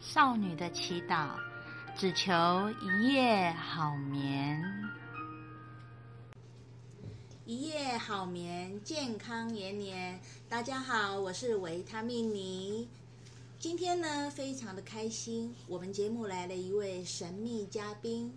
[0.00, 1.36] 少女的祈祷，
[1.94, 2.32] 只求
[2.80, 4.58] 一夜好眠。
[7.44, 10.18] 一夜好眠，健康延年。
[10.48, 12.88] 大家好，我是维他命妮。
[13.58, 18.32] 今天呢，非常的开心，我们节目来了一位神秘嘉宾。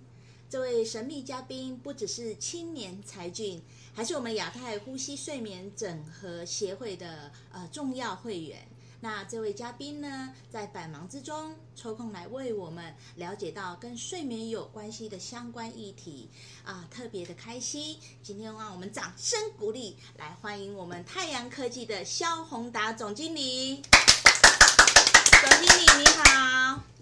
[0.50, 3.62] 这位神秘嘉宾不只是青年才俊，
[3.94, 8.68] 还是我们亚太呼吸睡眠整合协会的呃重要会员。
[9.04, 16.30] 那这位嘉宾呢，在百忙之中抽空来为我们了解到跟睡眠有关系的相关议题
[16.64, 18.00] 啊，特别的开心。
[18.24, 23.82] 今天让我们掌声鼓励，来欢迎我们太阳科技的萧宏达总经理。
[23.82, 26.93] 总经理你好。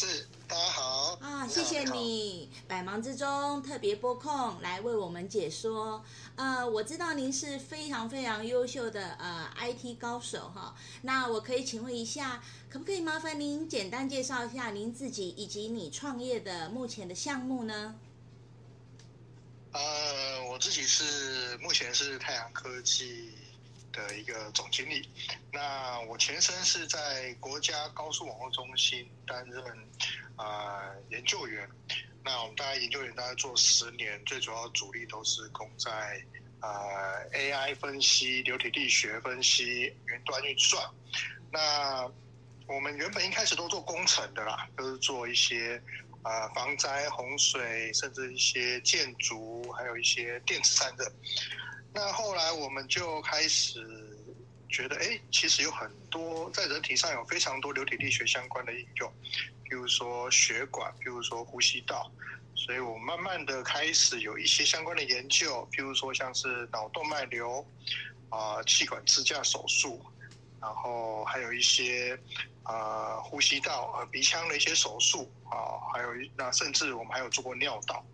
[0.00, 0.26] 是。
[0.48, 6.02] 大家好啊，谢谢你百忙之中特别拨空来为我们解说。
[6.36, 10.74] 呃，我知道您是非常非常优秀的呃 IT 高手哈。
[11.02, 17.94] 那我可以请问一下，可不可以麻烦您简单介绍一下您自己以及你创业的目前的项目呢？
[19.72, 23.32] 呃，我自己是目前是太阳科技
[24.08, 25.08] 的一个总经理。
[25.52, 29.62] 那我前身是在国家高速网络中心担任。
[30.40, 31.68] 啊、研究员，
[32.24, 36.24] 那我们大概研究员大概做十年，最主要主力都是攻在
[36.62, 40.82] 呃 AI 分析、流体力学分析、云端运算。
[41.52, 42.10] 那
[42.66, 45.82] 我们原本一开始都做工程的啦，都是做一些
[46.22, 51.04] 呃防灾、洪水，甚至一些建筑，还有一些电子散热。
[51.92, 53.80] 那后来我们就开始
[54.68, 59.12] 觉得，哎，其实有很多在人体上有非常多流体力学相关的应用。
[59.64, 62.10] 比如说血管，比如说呼吸道，
[62.54, 67.64] 所以我慢慢的开始有一些相关的研究，比如说像是脑动脉瘤
[68.30, 70.00] 啊、气管支架手术，
[70.60, 72.18] 然后还有一些
[72.62, 78.04] 啊、呼吸道呃鼻腔的一些手术啊、还有那甚至我们还有做过尿道。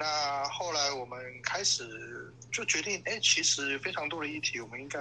[0.00, 4.98] 那后来我们开始就决定，哎，其实非常多的议题，我们应该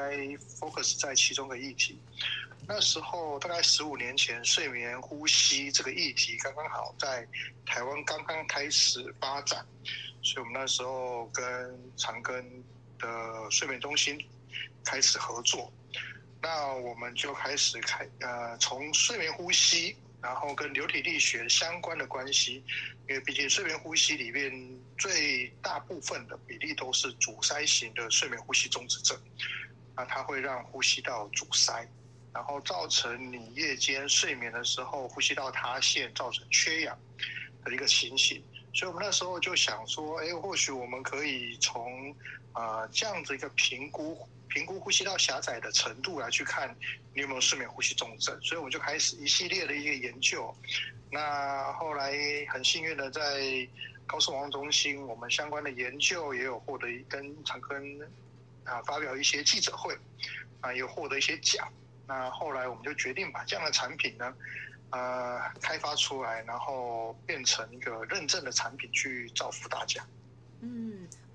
[0.60, 1.98] focus 在其中的议题。
[2.68, 7.26] 那时候大概十五年前，睡眠呼吸这个议题刚刚好在
[7.66, 9.66] 台湾刚刚开始发展，
[10.22, 11.44] 所以我们那时候跟
[11.96, 12.44] 长庚
[13.00, 14.20] 的睡眠中心
[14.84, 15.72] 开始合作。
[16.42, 22.64] 那我们就开始开呃，从睡眠呼吸，然后跟流体力学相关的关系，
[23.08, 24.52] 因为毕竟睡眠呼吸里面
[24.98, 29.18] 最大部分的比例都是阻塞型的睡眠呼吸中止症，
[29.96, 31.88] 那它会让呼吸道阻塞。
[32.32, 36.96] 然后造成你夜间睡眠的时候呼吸道塌陷，造成缺氧
[37.66, 38.42] 的一个情形。
[38.72, 42.16] 所以我们那时候就想说，哎，或许我们可以从
[42.54, 46.76] 啊、这样子一个评估评估呼吸道狭窄的程度来去看
[47.14, 48.38] 你有没有睡眠呼吸重症。
[48.42, 50.54] 所以我们就开始一系列的一个研究。
[51.12, 52.12] 那后来
[52.50, 53.68] 很幸运的在
[54.06, 58.04] 高速网络中心，我们相关的研究也有获得跟长庚
[58.64, 59.96] 啊发表一些记者会
[60.62, 61.72] 啊，有获得一些奖。
[62.08, 64.36] 那后来我们就决定把这样的产品呢，
[64.90, 70.04] 呃，开发出来，然后变成一个认证的产品去造福大家。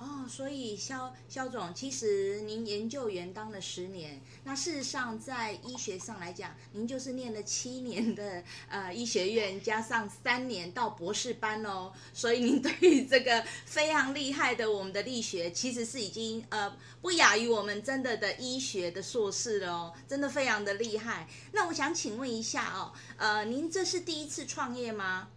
[0.04, 0.24] 嗯。
[0.24, 21.26] 哦，所以肖肖总，其实您研究员当了十年，那事实上在医学上来讲，您就是念了七年的呃医学院，加上三年到博士班哦，所以您对于这个非常厉害的我们的力学，其实是已经呃不亚于我们真的的医学的硕士了哦，真的非常的厉害。
[21.52, 25.28] 那我想请问一下哦，呃，您这是第一次创业吗？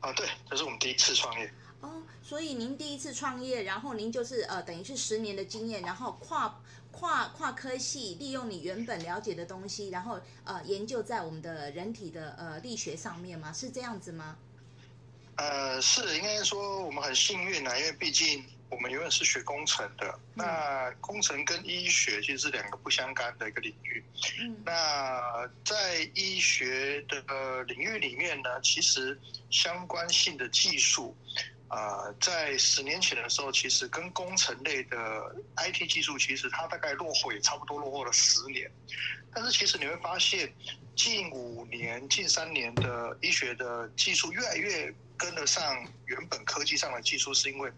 [0.00, 1.52] 啊，对，这是我们第一次创业。
[1.80, 2.02] 哦，
[2.32, 6.58] 所以您第一次创业，然后您就是呃，等于是十年的经验，然后跨
[6.90, 13.52] 跨跨科系，利用你原本了解的东西，然后呃，研究在我们的人体的呃力学上面吗？
[13.52, 14.38] 是这样子吗？
[15.36, 24.02] 呃，是，应该说我们很幸运啊，因为毕竟我们原本是学工程的，嗯、那工程跟医学其实是两个不相干的一个领域。
[24.40, 29.20] 嗯，那在医学的领域里面呢，其实
[29.50, 31.14] 相关性的技术。
[31.72, 38.70] 呃，在十年前的时候，其实跟工程类的 IT 技术，其实它大概落后也差不多落后了十年。
[39.32, 40.52] 但是其实你会发现，
[40.94, 45.74] 近五年、近三年的医学的技术越来越跟得上
[46.04, 47.72] 原本科技上的技术，是因为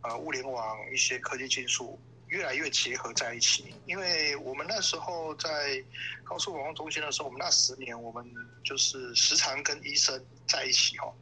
[0.00, 3.74] 呃物联网一些科技技术越来越结合在一起。
[3.86, 5.82] 因为我们那时候在
[6.24, 8.24] 高速网络中心的时候，我们那十年我们
[8.64, 11.12] 就是时常跟医生在一起哈。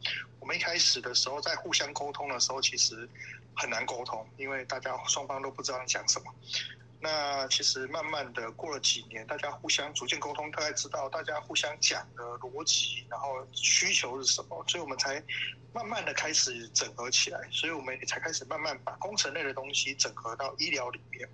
[0.40, 3.08] 我们一开始的时候，在互相沟通的时候，其实
[3.54, 6.34] 很难沟通，因为大家双方都不知道讲什么。
[7.06, 15.22] 那其实慢慢的过了几年，大家互相逐渐沟通，大概知道大家互相讲的逻辑，然后需求是什么，所以我们才
[15.72, 21.28] 慢慢的开始整合起来，所以我们也才开始慢慢把工程类的东西整合到医疗里面。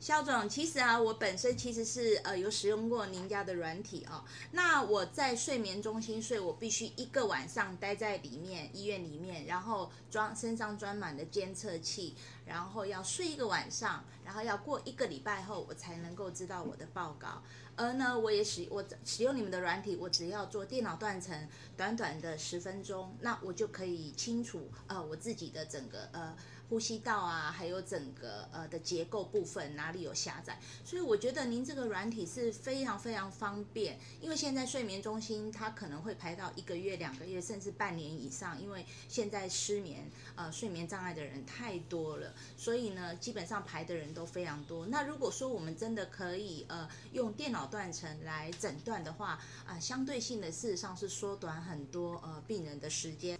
[0.00, 4.24] 肖总，其实啊，我本身其实是呃有使用过您家的软体哦。
[4.52, 12.14] 那我在睡眠中心睡，我必须一个晚上待在里面医院里面，然后装身上装满了监测器，
[12.46, 17.42] 然后要睡一个晚上，然后要过一个礼拜后，我才能够知道我的报告。
[17.74, 26.36] 而呢，我也使我使用你们的软体，我只要做电脑断层，短短的十分钟，那我就可以清楚呃我自己的整个呃。
[26.68, 33.98] 呼吸道啊，还有整个呃的结构部分哪里有狭窄，所以我觉得您这个软体是非常非常方便。
[34.20, 44.86] 因为现在睡眠中心它可能会排到一个月、两个月，甚至半年以上，因为现在失眠呃睡眠障碍的人太多了，所以呢基本上排的人都非常多。
[44.86, 49.30] 那如果说我们真的可以呃用电脑断层来诊断的话
[49.64, 53.38] 啊、呃，相对性的事实上是缩短很多呃病人的时间。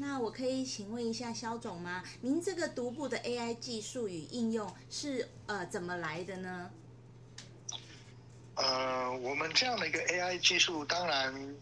[0.00, 2.02] 那我可以请问一下肖总吗？
[2.22, 6.70] 您这个独步的 AI 技术与应用是呃怎么来的呢？
[8.54, 11.54] 呃，我们这样的一个 AI 技术，当然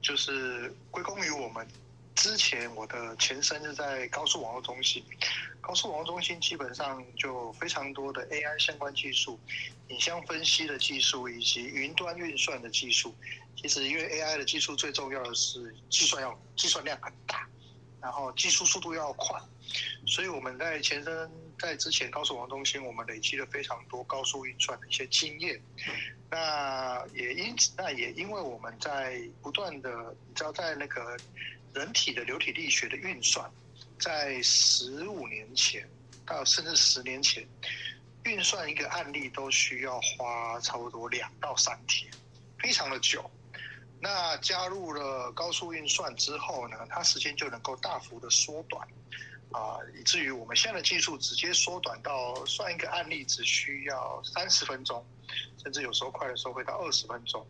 [0.00, 1.66] 就是归功于我们
[2.14, 5.04] 之前我的前身是在高速网络中心，
[5.60, 9.40] 高速网络中心基本上就非常多的 AI 相关技术、
[9.88, 13.12] 影像分析的技术以及云端运算的技术。
[13.56, 17.44] 其实因为 AI 的技术最重要的是计算要计算量很大。
[18.06, 19.36] 然后技术速度要快，
[20.06, 25.60] 所以我们在前身在之前高速网中心，我们累积了非常多高速运算的一些经验。
[26.30, 29.90] 那也因此，那也因为我们在不断的，
[30.28, 31.16] 你知道，在那个
[31.74, 33.50] 人体的流体力学的运算，
[33.98, 35.90] 在十五年前
[36.24, 37.44] 到甚至十年前，
[38.22, 42.08] 运算一个案例都需要花差不多两到三天，
[42.60, 43.28] 非常的久。
[43.98, 48.86] 那加入了高速运算之后呢，它时间就能够大幅的缩短，
[49.50, 55.04] 啊，以至于我们现在的技术直接缩短到算一个案例只需要三十分钟，
[55.62, 57.44] 甚至有时候快的时候会到二十分钟，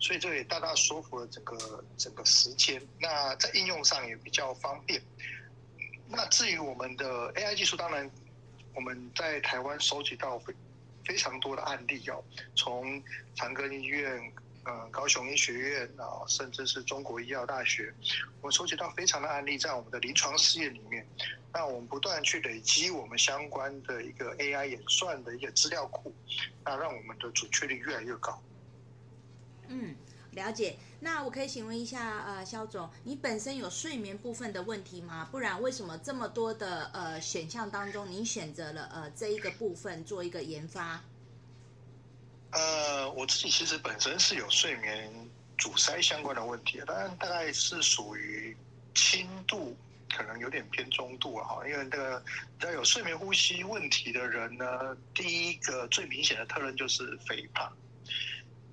[0.00, 2.82] 所以这也大大缩服了整个整个时间。
[2.98, 5.00] 那在应用上也比较方便。
[6.08, 8.10] 那至于我们的 AI 技术，当然
[8.74, 10.54] 我们在台湾收集到非
[11.04, 12.24] 非常多的案例哦，
[12.56, 13.02] 从
[13.34, 14.32] 长庚医院。
[14.64, 17.92] 嗯，高雄医学院啊，甚至是中国医药大学，
[18.40, 21.04] 我们收集到非常的案例在我们的临床试验里面。
[21.52, 26.14] 那我们不断去累积我们相关的一个 AI 演算的一个资料库，
[26.64, 28.40] 那让我们的准确率越来越高。
[29.66, 29.96] 嗯，
[30.30, 30.76] 了解。
[31.00, 35.28] 那我可以请问一下，呃，肖总，你本身有睡眠部分的问题吗？
[35.32, 41.02] 不然为什么这么多的呃选项当中，您选择了呃这一个部分做一个研发？
[42.52, 45.12] 呃，我自己其实本身是有睡眠
[45.58, 48.56] 阻塞相关的问题，当然大概是属于
[48.94, 49.76] 轻度，
[50.14, 51.46] 可能有点偏中度啊。
[51.46, 52.22] 哈，因为那个
[52.58, 57.72] 只要有睡眠呼吸问题的人呢，第一个最明显的特征就是肥胖。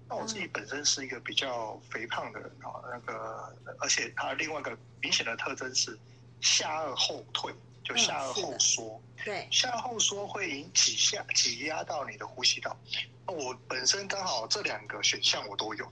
[0.07, 5.97] 那我自己本身是一个比较肥胖的人啊，那个而且他另外一个明显的特征是
[6.41, 7.53] 下颚后退，
[7.89, 9.01] 就下颚后缩。
[9.25, 12.77] 对，下顎后缩会引挤下挤压到你的呼吸道。
[13.25, 15.91] 那我本身刚好这两个选项我都有，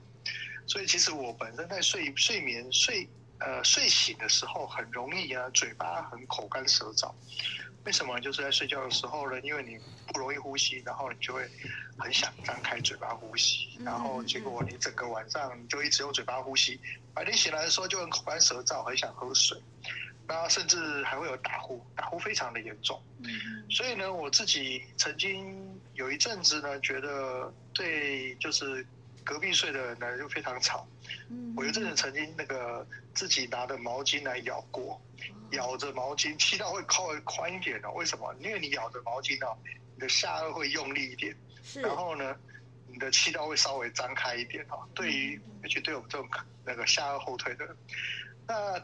[0.66, 3.08] 所以其实我本身在睡睡眠睡
[3.40, 7.12] 呃睡醒的时候很容易啊，嘴巴很口干舌燥。
[7.84, 8.20] 为什么？
[8.20, 9.78] 就是在睡觉的时候呢，因为你
[10.12, 11.48] 不容易呼吸，然后你就会
[11.96, 16.78] 很想张开嘴巴呼吸，然后结果你整个晚上你就一直用嘴巴呼吸，
[17.14, 19.56] 白天醒来的时候就很口干舌燥，很想喝水，
[20.28, 23.02] 那甚至还会有打呼，打呼非常的严重。
[23.70, 25.66] 所以呢，我自己曾经。
[25.94, 28.86] 有一阵子呢，觉得对，就是
[29.24, 30.86] 隔壁睡的人呢就非常吵。
[31.56, 35.02] 我有阵子曾经那个自己拿着毛巾来咬过，
[35.50, 37.90] 咬着毛巾，气道会稍微宽一点哦。
[37.94, 38.32] 为什么？
[38.38, 39.58] 因为你咬着毛巾哦，
[39.96, 41.36] 你的下颚会用力一点，
[41.82, 42.36] 然后呢，
[42.86, 44.88] 你的气道会稍微张开一点哦。
[44.94, 46.28] 对于，尤其对我们这种
[46.64, 47.76] 那个下颚后退的人，
[48.46, 48.78] 那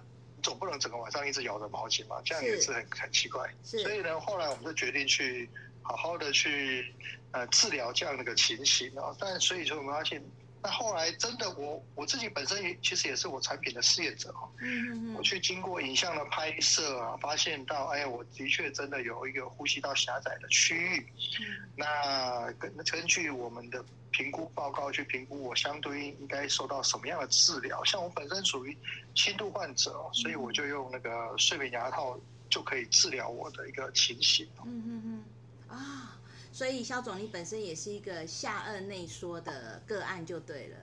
[0.44, 3.52] 总不能整个晚上一直咬着毛巾嘛，这样也是很很奇怪。
[3.64, 5.50] 所以呢，后来我们就决定去。
[5.86, 6.94] 好好的去
[7.32, 10.18] 呃治疗这样的一个情形啊，但所以说我们发现，
[10.64, 21.06] 那后来真的我我自己本身也其实也是我产品的试验者哈，嗯嗯，我去经过影像的拍摄啊，发现到哎，我的确真的有一个呼吸道狭窄的区域，
[21.40, 27.84] 嗯那根根据我们的评估报告去评估，我相对应应该受到什么样的治疗？
[27.84, 28.74] 像我本身属于
[29.14, 32.18] 轻度患者，所以我就用那个睡眠牙套
[32.48, 34.48] 就可以治疗我的一个情形。
[34.64, 35.76] 嗯嗯嗯。
[35.76, 36.16] 啊。
[36.54, 40.76] 所以肖总，你本身也是一个下颚内缩的个案就对了。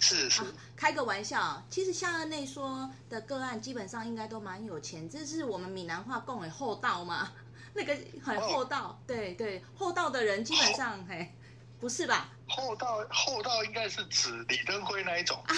[0.00, 7.30] 是是、啊，开个玩笑，其实下颚内缩的个案基本上应该都蛮有钱，这是我们闽南话讲的厚道嘛？
[7.72, 11.32] 那个很厚道，哦、对对，厚道的人基本上厚嘿，
[11.78, 12.28] 不是吧？
[12.48, 15.54] 厚道厚道应该是指李登辉那一种，啊、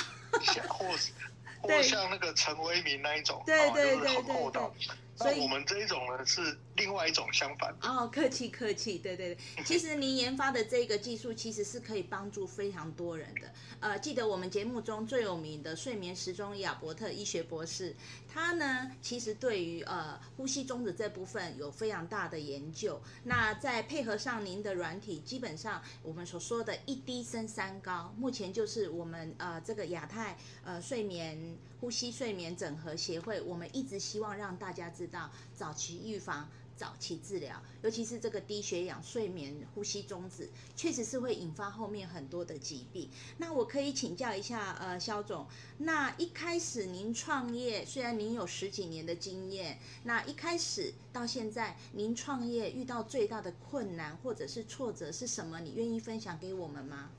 [0.68, 0.84] 或
[1.66, 4.70] 或像那个陈为民那一种，对对对对。
[5.14, 9.38] 所以我们这一种呢是另外一种相反哦，客气客气，对对对。
[9.64, 13.52] 其实您研发的这个技术其实是可以帮助非常多人的。
[13.80, 17.94] 呃，记得我们节目中最有名的睡眠时钟亚伯特医学博士，
[18.26, 23.00] 他呢其实对于呃呼吸中止这部分有非常大的研究。
[23.24, 36.48] 那再配合上您的软体，基本上我们所说的一低升三高，目前就是我们呃这个亚太呃睡眠呼吸睡眠整合协会，我们一直希望让大家知道早期预防。
[36.82, 43.08] 早期治疗，尤其是这个低血氧、睡眠呼吸中止，确实是会引发后面很多的疾病。
[43.38, 45.46] 那我可以请教一下，呃，肖总，
[45.78, 55.60] 那一开始您创业，虽然您有十几年的经验，那一开始到现在，您创业遇到最大的困难或者是挫折是什么？
[55.60, 57.10] 你愿意分享给我们吗？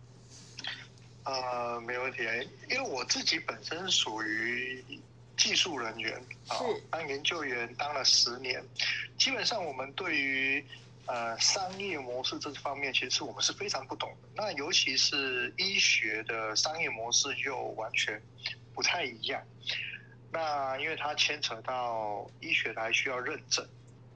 [1.23, 2.17] 呃，没问题，
[2.69, 4.83] 因为我自己本身属于。
[5.35, 6.15] 技术人员
[6.47, 6.57] 啊，
[6.89, 8.63] 当研究员当了十年，
[9.17, 10.63] 基本上我们对于
[11.05, 14.29] 呃商业模式这方面，其实是我们是非常不懂的。
[14.35, 18.21] 那尤其是医学的商业模式又完全
[18.73, 19.43] 不太一样。
[20.31, 23.67] 那因为它牵扯到医学还需要认证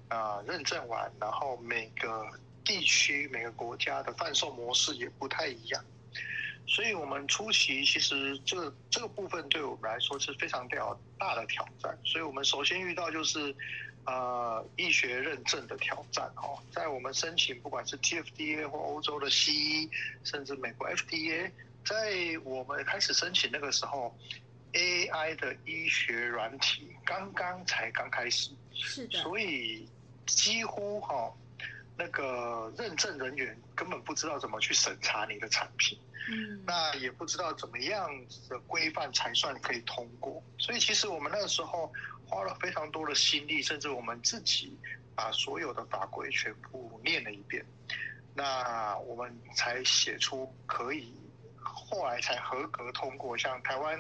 [0.08, 2.28] 啊，认证完，然后每个
[2.64, 5.84] 地区每个国家的贩售模式也不太一样。
[6.68, 10.68] 所以，我们初期其实这个这个部分对我们来说是非常
[11.18, 11.98] 大的挑战。
[12.04, 13.56] 所以我们首先遇到就是，
[14.06, 16.62] 呃，医学认证的挑战哦。
[16.72, 19.90] 在我们申请不管是 TFDA 或欧洲的 CE，
[20.26, 21.50] 甚至美国 FDA，
[21.86, 24.14] 在我们开始申请那个时候
[24.74, 29.20] ，AI 的医学软体刚刚才刚开始，是的。
[29.24, 29.88] 所以
[30.26, 31.34] 几乎哈、哦，
[31.98, 35.98] 那个认证人员根本不知道怎么去审查你的产品。
[36.30, 41.92] 嗯，那也不知道怎么样子的规范才算可以通过，所以其实我们那个时候
[42.26, 44.78] 花了非常多的心力，甚至我们自己
[45.16, 47.66] 把所有的法规全部念了一遍，
[48.34, 51.14] 那我们才写出可以，
[51.58, 53.98] 后来才合格通过，像台湾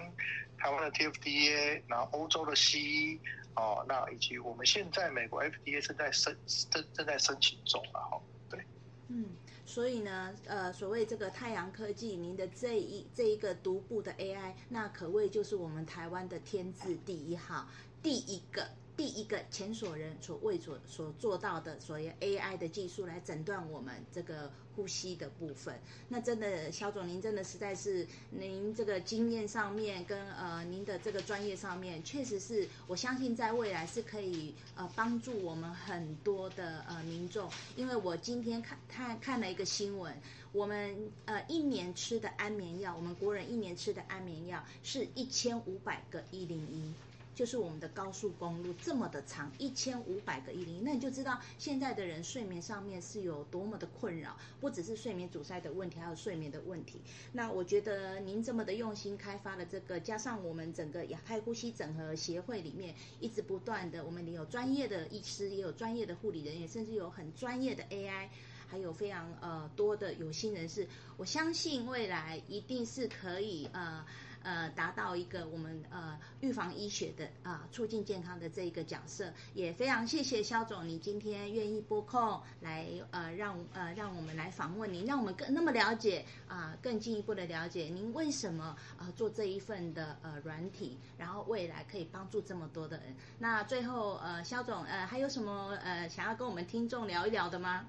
[0.58, 3.22] 台湾的 TFDA，然后欧洲的 CE
[3.58, 6.38] 哦，那以及我们现在美国 FDA 正在申
[6.70, 8.64] 正正在申请中啊，哈，对，
[9.10, 9.26] 嗯。
[9.66, 17.68] 所以呢，呃，所谓这个太阳科技，您的这一这一个独步的 AI，那可谓就是我们台湾的天字第一号，
[18.02, 18.70] 第一个。
[18.98, 40.12] 第一个前所人所未所所做到的所谓 AI 的技术来诊断我们这个呼吸的部分，那真的肖总，您真的实在是您这个经验上面跟呃您的这个专业上面，确实是我相信在未来是可以呃帮助我们很多的呃民众，因为我今天看看看了一个新闻，
[40.51, 46.92] 我们呃一年吃的安眠药，我们国人一年吃的安眠药是一千五百个一零一。
[47.38, 57.00] 就是我们的高速公路这么的长，一千五百个一零，那你就知道现在的人睡眠上面是有多么的困扰，不只是睡眠阻塞的问题，还有睡眠的问题。
[57.32, 68.29] 那我觉得您这么的用心开发了这个，加上我们整个亚太呼吸整合协会里面一直不断的，我们有专业的医师，也有专业的护理人员，甚至有很专业的 AI，
[68.67, 70.88] 还有非常呃多的有心人士。
[71.17, 74.03] 我相信未来一定是可以呃。
[74.48, 93.13] 呃，达到一个我们呃预防医学的啊、促进健康的这一个角色，也非常谢谢肖总，你今天愿意拨空来呃让呃让我们来访问您，让我们更那么了解啊、更进一步的了解您为什么、呃、做这一份的呃软体，然后未来可以帮助这么多的人。
[93.39, 97.86] 那最后呃肖总呃还有什么呃想要跟我们听众聊一聊的吗？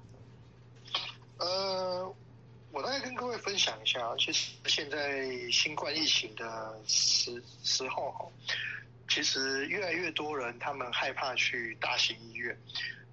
[1.38, 2.12] 呃。
[2.70, 8.28] 我大概跟各位分享一下，其实现在新冠疫情的时时候哈，
[9.08, 12.56] 其实越来越多人他们害怕去大型医院。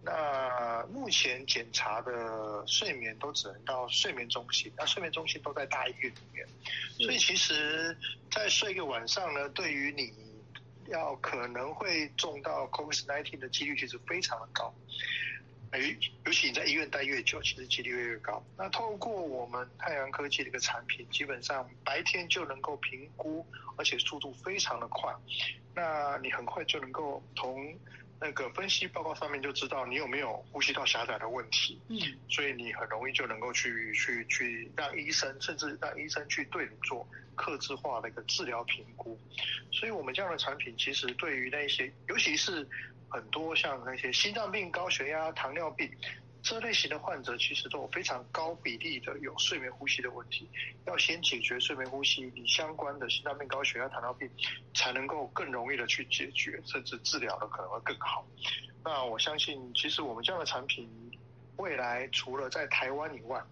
[0.03, 6.47] 那目前检查的睡眠都只能到睡眠中心，那睡眠中心都在大医院里面，
[6.99, 7.97] 所以其实，
[8.29, 10.13] 在睡一个晚上呢，对于你
[10.89, 14.71] 要可能会中到 COVID-19 的几率其实非常的高。
[15.77, 18.43] 尤其你在医院待越久，其实几率会越高。
[18.57, 23.45] 那透过我们太阳科技的一个产品，基本上白天就能够评估，
[23.77, 25.13] 而且速度非常的快。
[25.73, 27.77] 那你很快就能够从
[28.25, 31.79] 那个分析报告上面就知道你有没有呼吸道狭窄的问题。
[31.89, 39.15] 嗯，所以你很容易就能够去去去让医生，甚至让医生去对你做克制化的一个治疗评估。
[39.71, 42.67] 所以我们这样的产品其实对于那些，尤其是
[43.09, 45.87] 很多像那些心脏病、高血压、糖尿病。
[46.45, 50.47] 这类型的患者其实都有非常高比例的有睡眠呼吸的问题，
[50.85, 54.29] 要先解决睡眠呼吸，你相关的心脏病、高血压、糖尿病
[54.75, 58.23] 才能够更容易的去解决，甚至治疗的可能会更好。
[58.83, 60.87] 那我相信，其实我们这样的产品，
[61.57, 63.43] 未来除了在台湾以外，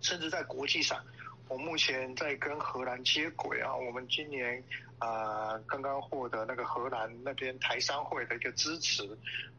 [0.00, 1.04] 甚至在国际上，
[1.46, 4.64] 我目前在跟荷兰接轨啊，我们今年。
[4.98, 9.04] 啊、呃，刚刚获得那个荷兰那边台商会的一个支持，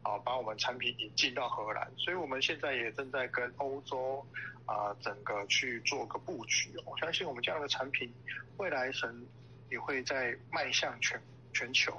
[0.02, 4.24] 啊，把我们产品引进到荷兰，所以我们现在也正在跟欧洲
[4.66, 6.70] 啊、呃，整个去做个布局。
[6.84, 8.12] 我相信我们这样的产品，
[8.58, 9.26] 未来神
[9.70, 11.20] 也会在迈向全
[11.52, 11.94] 全球。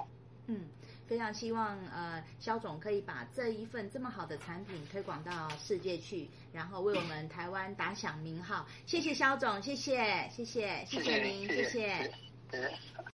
[0.46, 0.68] 嗯，
[1.08, 8.66] 非常希望呃，肖总可以把这一份这么好的产品推广到世界去，然后为我们台湾打响名号。
[8.86, 11.64] 谢谢肖总，谢谢，谢谢，谢谢您，谢谢。
[11.64, 11.88] 谢谢
[12.50, 13.11] 谢谢。